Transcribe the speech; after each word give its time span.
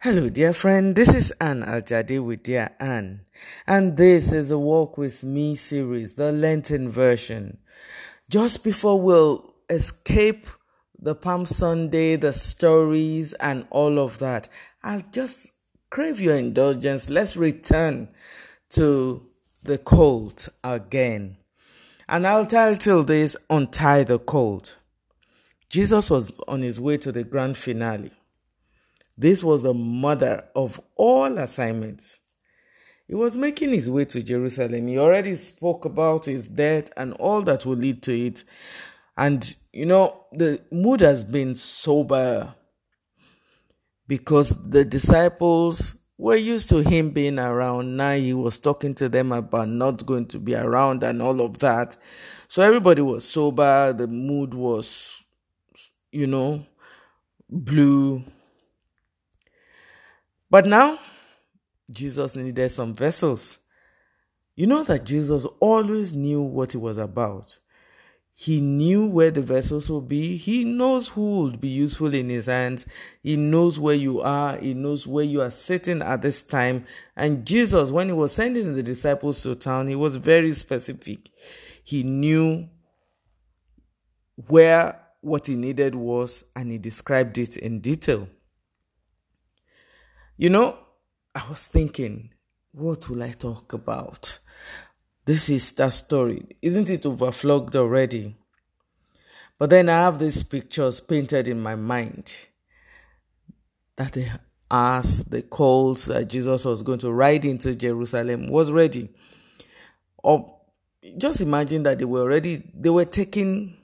Hello, 0.00 0.28
dear 0.28 0.52
friend. 0.52 0.94
This 0.94 1.12
is 1.12 1.32
Anne 1.40 1.64
Aljade 1.64 2.24
with 2.24 2.44
Dear 2.44 2.70
Anne, 2.78 3.22
and 3.66 3.96
this 3.96 4.30
is 4.30 4.50
the 4.50 4.56
Walk 4.56 4.96
with 4.96 5.24
Me 5.24 5.56
series, 5.56 6.14
the 6.14 6.30
Lenten 6.30 6.88
version. 6.88 7.58
Just 8.30 8.62
before 8.62 9.02
we'll 9.02 9.56
escape 9.68 10.46
the 10.96 11.16
Palm 11.16 11.46
Sunday, 11.46 12.14
the 12.14 12.32
stories, 12.32 13.32
and 13.32 13.66
all 13.70 13.98
of 13.98 14.20
that, 14.20 14.48
I'll 14.84 15.00
just 15.00 15.50
crave 15.90 16.20
your 16.20 16.36
indulgence. 16.36 17.10
Let's 17.10 17.36
return 17.36 18.06
to 18.70 19.26
the 19.64 19.78
colt 19.78 20.48
again. 20.62 21.38
And 22.08 22.24
I'll 22.24 22.46
title 22.46 23.02
this 23.02 23.36
Untie 23.50 24.04
the 24.04 24.20
Colt. 24.20 24.76
Jesus 25.68 26.08
was 26.08 26.38
on 26.46 26.62
his 26.62 26.80
way 26.80 26.98
to 26.98 27.10
the 27.10 27.24
grand 27.24 27.58
finale. 27.58 28.12
This 29.18 29.42
was 29.42 29.64
the 29.64 29.74
mother 29.74 30.44
of 30.54 30.80
all 30.94 31.38
assignments. 31.38 32.20
He 33.08 33.16
was 33.16 33.36
making 33.36 33.72
his 33.72 33.90
way 33.90 34.04
to 34.04 34.22
Jerusalem. 34.22 34.86
He 34.86 34.96
already 34.96 35.34
spoke 35.34 35.84
about 35.84 36.26
his 36.26 36.46
death 36.46 36.90
and 36.96 37.14
all 37.14 37.42
that 37.42 37.66
will 37.66 37.76
lead 37.76 38.00
to 38.04 38.26
it. 38.26 38.44
And, 39.16 39.56
you 39.72 39.86
know, 39.86 40.26
the 40.30 40.60
mood 40.70 41.00
has 41.00 41.24
been 41.24 41.56
sober 41.56 42.54
because 44.06 44.70
the 44.70 44.84
disciples 44.84 45.96
were 46.16 46.36
used 46.36 46.68
to 46.68 46.78
him 46.78 47.10
being 47.10 47.40
around. 47.40 47.96
Now 47.96 48.14
he 48.14 48.34
was 48.34 48.60
talking 48.60 48.94
to 48.96 49.08
them 49.08 49.32
about 49.32 49.68
not 49.68 50.06
going 50.06 50.26
to 50.26 50.38
be 50.38 50.54
around 50.54 51.02
and 51.02 51.20
all 51.20 51.40
of 51.40 51.58
that. 51.58 51.96
So 52.46 52.62
everybody 52.62 53.02
was 53.02 53.28
sober. 53.28 53.92
The 53.92 54.06
mood 54.06 54.54
was, 54.54 55.24
you 56.12 56.28
know, 56.28 56.64
blue 57.50 58.22
but 60.50 60.66
now, 60.66 60.98
Jesus 61.90 62.36
needed 62.36 62.68
some 62.70 62.94
vessels. 62.94 63.58
You 64.54 64.66
know 64.66 64.82
that 64.84 65.04
Jesus 65.04 65.46
always 65.60 66.12
knew 66.12 66.42
what 66.42 66.72
he 66.72 66.78
was 66.78 66.98
about. 66.98 67.58
He 68.34 68.60
knew 68.60 69.04
where 69.06 69.32
the 69.32 69.42
vessels 69.42 69.90
would 69.90 70.06
be. 70.06 70.36
He 70.36 70.62
knows 70.62 71.08
who 71.08 71.40
would 71.40 71.60
be 71.60 71.68
useful 71.68 72.14
in 72.14 72.28
his 72.28 72.46
hands. 72.46 72.86
He 73.20 73.36
knows 73.36 73.80
where 73.80 73.96
you 73.96 74.20
are. 74.20 74.56
He 74.58 74.74
knows 74.74 75.08
where 75.08 75.24
you 75.24 75.40
are 75.42 75.50
sitting 75.50 76.02
at 76.02 76.22
this 76.22 76.44
time. 76.44 76.86
And 77.16 77.44
Jesus, 77.44 77.90
when 77.90 78.06
he 78.06 78.12
was 78.12 78.32
sending 78.32 78.74
the 78.74 78.82
disciples 78.82 79.42
to 79.42 79.56
town, 79.56 79.88
he 79.88 79.96
was 79.96 80.14
very 80.14 80.52
specific. 80.54 81.30
He 81.82 82.04
knew 82.04 82.68
where 84.46 85.00
what 85.20 85.48
he 85.48 85.56
needed 85.56 85.96
was, 85.96 86.44
and 86.54 86.70
he 86.70 86.78
described 86.78 87.38
it 87.38 87.56
in 87.56 87.80
detail. 87.80 88.28
You 90.40 90.50
know, 90.50 90.78
I 91.34 91.42
was 91.50 91.66
thinking, 91.66 92.30
what 92.70 93.08
will 93.08 93.24
I 93.24 93.32
talk 93.32 93.72
about? 93.72 94.38
This 95.24 95.50
is 95.50 95.72
that 95.72 95.92
story. 95.92 96.46
Isn't 96.62 96.88
it 96.88 97.02
overflogged 97.02 97.74
already? 97.74 98.36
But 99.58 99.70
then 99.70 99.88
I 99.88 100.02
have 100.04 100.20
these 100.20 100.44
pictures 100.44 101.00
painted 101.00 101.48
in 101.48 101.60
my 101.60 101.74
mind 101.74 102.36
that 103.96 104.12
the 104.12 104.28
ass, 104.70 105.24
the 105.24 105.42
colt 105.42 106.02
that 106.02 106.28
Jesus 106.28 106.64
was 106.64 106.82
going 106.82 107.00
to 107.00 107.10
ride 107.10 107.44
into 107.44 107.74
Jerusalem 107.74 108.48
was 108.48 108.70
ready. 108.70 109.08
Or 110.18 110.60
just 111.16 111.40
imagine 111.40 111.82
that 111.82 111.98
they 111.98 112.04
were 112.04 112.20
already, 112.20 112.62
they 112.74 112.90
were 112.90 113.06
taking, 113.06 113.76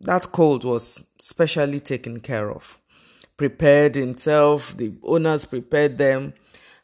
that 0.00 0.30
cold 0.30 0.62
was 0.62 1.08
specially 1.18 1.80
taken 1.80 2.20
care 2.20 2.52
of 2.52 2.78
prepared 3.36 3.94
himself, 3.94 4.76
the 4.76 4.92
owners 5.02 5.44
prepared 5.44 5.98
them. 5.98 6.34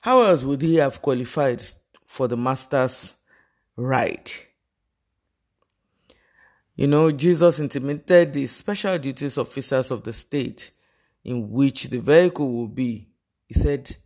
How 0.00 0.22
else 0.22 0.44
would 0.44 0.62
he 0.62 0.76
have 0.76 1.02
qualified 1.02 1.62
for 2.04 2.26
the 2.28 2.36
master's 2.36 3.14
ride? 3.76 4.30
You 6.74 6.86
know, 6.86 7.10
Jesus 7.12 7.60
intimated 7.60 8.32
the 8.32 8.46
special 8.46 8.98
duties 8.98 9.36
officers 9.36 9.90
of 9.90 10.02
the 10.02 10.12
state 10.12 10.70
in 11.24 11.50
which 11.50 11.84
the 11.84 11.98
vehicle 11.98 12.50
will 12.50 12.68
be. 12.68 13.10
He 13.46 13.54
said, 13.54 13.96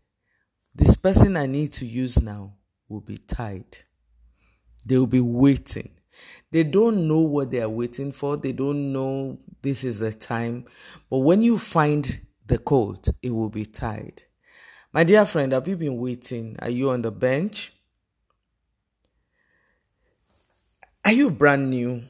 This 0.74 0.96
person 0.96 1.36
I 1.36 1.46
need 1.46 1.72
to 1.74 1.86
use 1.86 2.20
now 2.20 2.54
will 2.88 3.00
be 3.00 3.18
tied. 3.18 3.78
They 4.84 4.98
will 4.98 5.06
be 5.06 5.20
waiting. 5.20 5.90
They 6.50 6.64
don't 6.64 7.08
know 7.08 7.20
what 7.20 7.50
they 7.50 7.60
are 7.60 7.68
waiting 7.68 8.12
for. 8.12 8.36
They 8.36 8.52
don't 8.52 8.92
know 8.92 9.38
this 9.62 9.84
is 9.84 10.00
the 10.00 10.12
time. 10.12 10.66
But 11.10 11.18
when 11.18 11.42
you 11.42 11.58
find 11.58 12.20
the 12.46 12.58
colt, 12.58 13.08
it 13.22 13.30
will 13.30 13.48
be 13.48 13.64
tied. 13.64 14.24
My 14.92 15.04
dear 15.04 15.24
friend, 15.24 15.52
have 15.52 15.66
you 15.66 15.76
been 15.76 15.98
waiting? 15.98 16.56
Are 16.60 16.70
you 16.70 16.90
on 16.90 17.02
the 17.02 17.10
bench? 17.10 17.72
Are 21.04 21.12
you 21.12 21.30
brand 21.30 21.70
new? 21.70 22.04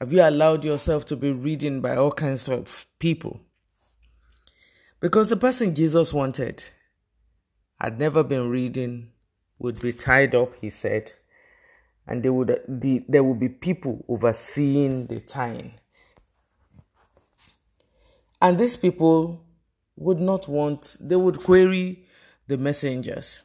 Have 0.00 0.12
you 0.12 0.22
allowed 0.22 0.64
yourself 0.64 1.04
to 1.06 1.16
be 1.16 1.30
reading 1.30 1.80
by 1.80 1.96
all 1.96 2.12
kinds 2.12 2.48
of 2.48 2.86
people? 2.98 3.40
Because 5.00 5.28
the 5.28 5.36
person 5.36 5.74
Jesus 5.74 6.12
wanted 6.12 6.64
had 7.80 7.98
never 7.98 8.22
been 8.22 8.48
reading, 8.48 9.08
would 9.58 9.80
be 9.80 9.92
tied 9.92 10.34
up, 10.34 10.54
he 10.60 10.70
said, 10.70 11.12
and 12.06 12.22
there 12.22 12.32
would, 12.32 12.60
the, 12.68 13.04
there 13.08 13.22
would 13.22 13.38
be 13.38 13.48
people 13.48 14.04
overseeing 14.08 15.06
the 15.06 15.20
tying. 15.20 15.72
And 18.42 18.58
these 18.58 18.76
people 18.76 19.46
would 19.94 20.18
not 20.18 20.48
want, 20.48 20.96
they 21.00 21.14
would 21.14 21.38
query 21.38 22.04
the 22.48 22.58
messengers. 22.58 23.44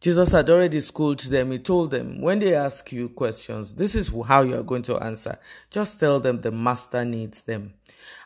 Jesus 0.00 0.32
had 0.32 0.50
already 0.50 0.80
schooled 0.80 1.20
them. 1.20 1.52
He 1.52 1.60
told 1.60 1.92
them, 1.92 2.20
when 2.20 2.40
they 2.40 2.52
ask 2.52 2.90
you 2.90 3.10
questions, 3.10 3.74
this 3.74 3.94
is 3.94 4.12
how 4.26 4.42
you 4.42 4.58
are 4.58 4.64
going 4.64 4.82
to 4.82 4.98
answer. 4.98 5.38
Just 5.70 6.00
tell 6.00 6.18
them 6.18 6.40
the 6.40 6.50
master 6.50 7.04
needs 7.04 7.44
them. 7.44 7.74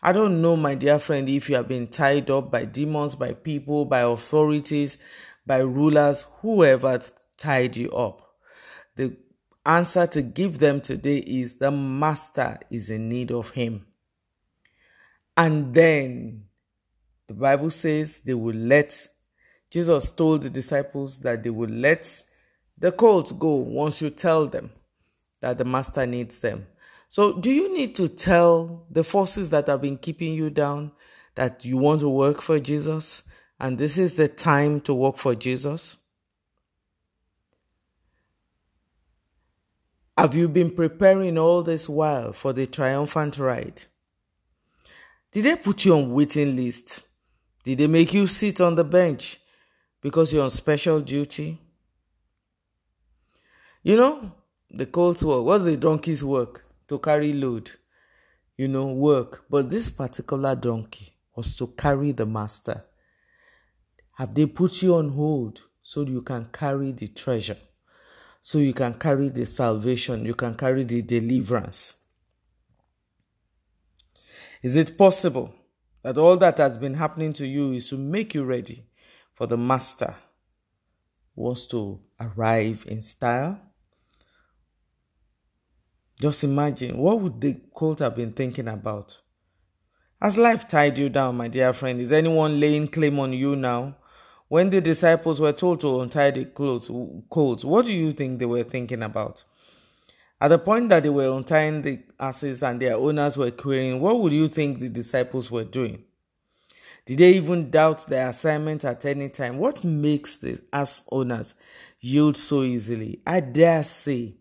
I 0.03 0.13
don't 0.13 0.41
know, 0.41 0.57
my 0.57 0.77
dear 0.77 0.99
friend, 0.99 1.29
if 1.29 1.51
you 1.51 1.57
have 1.57 1.69
been 1.69 1.89
tied 1.89 2.31
up 2.31 2.51
by 2.51 2.65
demons, 2.65 3.17
by 3.17 3.35
people, 3.35 3.85
by 3.85 4.01
authorities, 4.01 4.97
by 5.45 5.59
rulers, 5.59 6.25
whoever 6.41 7.03
tied 7.37 7.77
you 7.77 7.91
up. 7.91 8.35
The 8.97 9.15
answer 9.67 10.07
to 10.07 10.23
give 10.23 10.59
them 10.59 10.81
today 10.81 11.19
is 11.19 11.57
the 11.57 11.71
master 11.71 12.61
is 12.71 12.89
in 12.89 13.11
need 13.11 13.31
of 13.31 13.51
him. 13.51 13.85
And 15.37 15.75
then 15.75 16.45
the 17.27 17.35
Bible 17.35 17.71
says 17.71 18.21
they 18.21 18.35
will 18.35 18.55
let, 18.55 19.09
Jesus 19.71 20.11
told 20.11 20.43
the 20.43 20.51
disciples 20.51 21.19
that 21.21 21.43
they 21.43 21.51
will 21.51 21.71
let 21.71 22.23
the 22.79 22.93
colt 22.93 23.39
go 23.39 23.55
once 23.55 24.03
you 24.03 24.11
tell 24.11 24.47
them 24.47 24.71
that 25.41 25.59
the 25.59 25.65
master 25.65 26.07
needs 26.07 26.41
them. 26.41 26.67
So, 27.09 27.33
do 27.33 27.51
you 27.51 27.73
need 27.73 27.95
to 27.97 28.09
tell 28.09 28.87
the 28.91 29.05
forces 29.05 29.51
that 29.51 29.69
have 29.69 29.83
been 29.83 29.99
keeping 29.99 30.35
you 30.35 30.51
down 30.51 30.93
that 31.35 31.65
you 31.65 31.77
want 31.77 32.01
to 32.01 32.09
work 32.09 32.41
for 32.43 32.59
Jesus 32.59 33.23
and 33.61 33.79
this 33.79 33.99
is 33.99 34.15
the 34.15 34.29
time 34.29 34.81
to 34.83 34.95
work 34.95 35.17
for 35.17 35.35
Jesus? 35.35 35.97
Have 40.17 40.35
you 40.35 40.49
been 40.49 40.71
preparing 40.71 41.39
all 41.39 41.63
this 41.63 41.89
while 41.89 42.33
for 42.33 42.53
the 42.53 42.67
triumphant 42.67 43.39
ride? 43.39 43.83
Did 45.35 45.47
they 45.47 45.57
put 45.57 45.85
you 45.85 45.97
on 45.97 46.13
waiting 46.13 46.55
list? 46.55 47.03
Did 47.65 47.79
they 47.79 47.89
make 47.89 48.15
you 48.15 48.25
sit 48.29 48.61
on 48.61 48.77
the 48.77 48.85
bench 48.85 49.41
because 50.01 50.33
you're 50.33 50.45
on 50.45 50.51
special 50.51 51.01
duty? 51.01 51.59
You 53.83 53.97
know, 53.97 54.33
the 54.71 54.87
colt's 54.87 55.25
work. 55.25 55.43
What's 55.43 55.65
the 55.65 55.77
donkey's 55.77 56.23
work? 56.23 56.65
To 56.87 57.01
carry 57.01 57.33
load. 57.33 57.69
You 58.57 58.69
know, 58.69 58.87
work. 58.87 59.47
But 59.51 59.71
this 59.71 59.91
particular 59.91 60.55
donkey 60.55 61.17
was 61.35 61.57
to 61.57 61.67
carry 61.67 62.13
the 62.13 62.27
master. 62.27 62.85
Have 64.13 64.37
they 64.37 64.47
put 64.47 64.83
you 64.83 64.95
on 64.95 65.09
hold 65.09 65.63
so 65.83 66.03
you 66.03 66.23
can 66.23 66.47
carry 66.53 66.93
the 66.93 67.09
treasure? 67.09 67.57
So 68.41 68.59
you 68.59 68.73
can 68.73 68.95
carry 68.95 69.31
the 69.31 69.47
salvation, 69.47 70.27
you 70.27 70.35
can 70.37 70.55
carry 70.55 70.85
the 70.85 71.03
deliverance. 71.03 71.95
Is 74.65 74.77
it 74.77 74.97
possible 74.97 75.55
that 76.03 76.17
all 76.17 76.39
that 76.39 76.57
has 76.57 76.79
been 76.79 76.95
happening 76.95 77.35
to 77.35 77.47
you 77.47 77.73
is 77.73 77.91
to 77.91 77.99
make 77.99 78.33
you 78.33 78.45
ready 78.45 78.87
for 79.35 79.47
the 79.47 79.59
Master 79.59 80.17
wants 81.37 81.67
to 81.67 82.01
arrive 82.19 82.87
in 82.89 83.03
style? 83.03 83.61
Just 86.19 86.45
imagine 86.45 86.97
what 86.97 87.21
would 87.21 87.43
the 87.43 87.61
cult 87.77 87.99
have 87.99 88.17
been 88.17 88.33
thinking 88.33 88.69
about? 88.69 89.21
Has 90.23 90.39
life 90.39 90.67
tied 90.67 90.97
you 90.97 91.11
down, 91.11 91.37
my 91.37 91.49
dear 91.49 91.75
friend? 91.75 92.01
Is 92.01 92.11
anyone 92.11 92.59
laying 92.59 92.89
claim 92.89 93.19
on 93.21 93.35
you 93.35 93.57
now? 93.57 93.99
When 94.49 94.71
the 94.71 94.81
disciples 94.81 95.43
were 95.43 95.53
told 95.53 95.81
to 95.81 96.01
untie 96.01 96.31
the 96.31 96.47
clothes, 96.47 96.89
what 97.67 97.85
do 97.85 97.93
you 97.93 98.15
think 98.15 98.39
they 98.39 98.47
were 98.47 98.63
thinking 98.63 99.03
about? 99.03 99.45
At 100.41 100.49
the 100.49 100.59
point 100.59 100.89
that 100.91 101.03
they 101.03 101.09
were 101.09 101.37
untying 101.37 101.83
the 101.83 102.01
asses 102.19 102.63
and 102.63 102.81
their 102.81 102.97
owners 102.97 103.37
were 103.37 103.51
querying, 103.51 104.01
what 104.01 104.21
would 104.21 104.33
you 104.33 104.49
think 104.49 104.79
the 104.79 104.89
disciples 104.89 105.51
were 105.51 105.65
doing? 105.65 106.05
Did 107.07 107.19
they 107.19 107.35
even 107.35 107.71
doubt 107.71 108.07
their 108.07 108.29
assignment 108.29 108.85
at 108.85 109.05
any 109.05 109.29
time? 109.29 109.59
What 109.59 109.85
makes 109.85 110.37
the 110.37 110.61
as 110.73 111.05
owners 111.13 111.55
yield 112.01 112.37
so 112.37 112.63
easily? 112.63 113.21
I 113.27 113.41
dare 113.41 113.85
say 113.85 114.35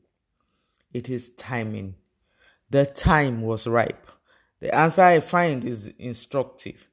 it 0.93 1.09
is 1.09 1.35
timing. 1.35 1.95
The 2.69 2.85
time 2.85 3.41
was 3.41 3.67
ripe. 3.67 4.09
The 4.59 4.73
answer 4.73 5.01
I 5.01 5.19
find 5.19 5.65
is 5.65 5.89
instructive. 5.99 6.87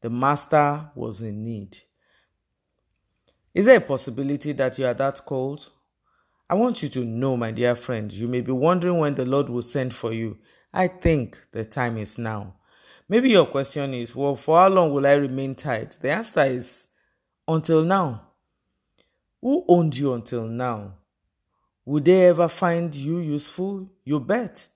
The 0.00 0.10
master 0.10 0.90
was 0.94 1.20
in 1.20 1.42
need. 1.42 1.76
Is 3.52 3.66
there 3.66 3.78
a 3.78 3.80
possibility 3.80 4.52
that 4.52 4.78
you 4.78 4.86
are 4.86 4.94
that 4.94 5.20
cold? 5.26 5.70
I 6.48 6.54
want 6.54 6.82
you 6.82 6.88
to 6.90 7.04
know, 7.04 7.36
my 7.36 7.50
dear 7.50 7.74
friend, 7.74 8.12
you 8.12 8.28
may 8.28 8.40
be 8.40 8.52
wondering 8.52 8.98
when 8.98 9.16
the 9.16 9.24
Lord 9.26 9.48
will 9.48 9.62
send 9.62 9.94
for 9.94 10.12
you. 10.12 10.38
I 10.72 10.86
think 10.86 11.40
the 11.50 11.64
time 11.64 11.98
is 11.98 12.18
now. 12.18 12.54
Maybe 13.08 13.30
your 13.30 13.46
question 13.46 13.94
is, 13.94 14.14
well, 14.14 14.36
for 14.36 14.58
how 14.58 14.68
long 14.68 14.92
will 14.92 15.06
I 15.06 15.14
remain 15.14 15.56
tied? 15.56 15.92
The 16.00 16.12
answer 16.12 16.44
is, 16.44 16.88
until 17.48 17.82
now. 17.82 18.28
Who 19.40 19.64
owned 19.66 19.96
you 19.96 20.12
until 20.14 20.44
now? 20.44 20.94
Would 21.84 22.04
they 22.04 22.26
ever 22.26 22.48
find 22.48 22.94
you 22.94 23.18
useful? 23.18 23.88
You 24.04 24.20
bet. 24.20 24.66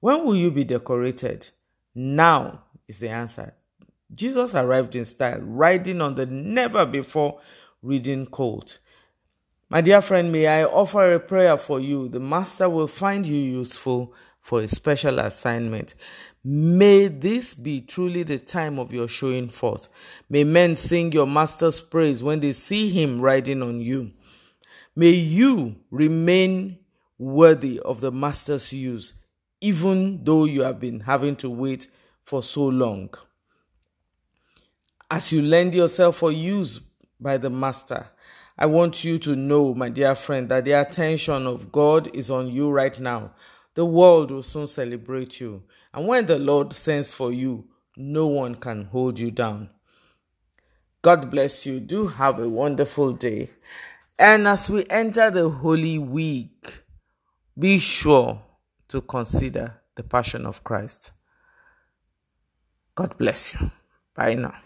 When 0.00 0.24
will 0.24 0.36
you 0.36 0.50
be 0.50 0.64
decorated? 0.64 1.48
Now 1.94 2.64
is 2.86 2.98
the 2.98 3.08
answer. 3.08 3.54
Jesus 4.14 4.54
arrived 4.54 4.94
in 4.94 5.04
style, 5.04 5.40
riding 5.40 6.00
on 6.00 6.14
the 6.14 6.26
never 6.26 6.86
before 6.86 7.40
ridden 7.82 8.26
colt. 8.26 8.78
My 9.68 9.80
dear 9.80 10.00
friend, 10.00 10.30
may 10.30 10.46
I 10.46 10.64
offer 10.64 11.14
a 11.14 11.18
prayer 11.18 11.56
for 11.56 11.80
you. 11.80 12.08
The 12.08 12.20
Master 12.20 12.70
will 12.70 12.86
find 12.86 13.26
you 13.26 13.36
useful 13.36 14.14
for 14.38 14.60
a 14.60 14.68
special 14.68 15.18
assignment. 15.18 15.94
May 16.44 17.08
this 17.08 17.52
be 17.52 17.80
truly 17.80 18.22
the 18.22 18.38
time 18.38 18.78
of 18.78 18.92
your 18.92 19.08
showing 19.08 19.48
forth. 19.48 19.88
May 20.28 20.44
men 20.44 20.76
sing 20.76 21.10
your 21.10 21.26
Master's 21.26 21.80
praise 21.80 22.22
when 22.22 22.38
they 22.38 22.52
see 22.52 22.90
him 22.90 23.20
riding 23.20 23.60
on 23.60 23.80
you. 23.80 24.12
May 24.94 25.10
you 25.10 25.74
remain 25.90 26.78
worthy 27.18 27.80
of 27.80 28.00
the 28.00 28.12
Master's 28.12 28.72
use, 28.72 29.14
even 29.60 30.22
though 30.22 30.44
you 30.44 30.62
have 30.62 30.78
been 30.78 31.00
having 31.00 31.34
to 31.36 31.50
wait 31.50 31.88
for 32.22 32.40
so 32.40 32.66
long. 32.66 33.12
As 35.10 35.32
you 35.32 35.42
lend 35.42 35.74
yourself 35.74 36.18
for 36.18 36.30
use 36.30 36.78
by 37.18 37.36
the 37.36 37.50
Master, 37.50 38.10
I 38.58 38.66
want 38.66 39.04
you 39.04 39.18
to 39.18 39.36
know, 39.36 39.74
my 39.74 39.88
dear 39.90 40.14
friend, 40.14 40.48
that 40.48 40.64
the 40.64 40.72
attention 40.72 41.46
of 41.46 41.70
God 41.70 42.14
is 42.14 42.30
on 42.30 42.48
you 42.48 42.70
right 42.70 42.98
now. 42.98 43.32
The 43.74 43.84
world 43.84 44.30
will 44.30 44.42
soon 44.42 44.66
celebrate 44.66 45.40
you. 45.40 45.64
And 45.92 46.06
when 46.06 46.26
the 46.26 46.38
Lord 46.38 46.72
sends 46.72 47.12
for 47.12 47.32
you, 47.32 47.68
no 47.96 48.26
one 48.26 48.54
can 48.54 48.84
hold 48.86 49.18
you 49.18 49.30
down. 49.30 49.70
God 51.02 51.30
bless 51.30 51.66
you. 51.66 51.80
Do 51.80 52.06
have 52.06 52.38
a 52.38 52.48
wonderful 52.48 53.12
day. 53.12 53.50
And 54.18 54.48
as 54.48 54.70
we 54.70 54.84
enter 54.88 55.30
the 55.30 55.48
Holy 55.48 55.98
Week, 55.98 56.82
be 57.58 57.78
sure 57.78 58.42
to 58.88 59.02
consider 59.02 59.82
the 59.94 60.02
Passion 60.02 60.46
of 60.46 60.64
Christ. 60.64 61.12
God 62.94 63.16
bless 63.18 63.54
you. 63.54 63.70
Bye 64.14 64.34
now. 64.34 64.58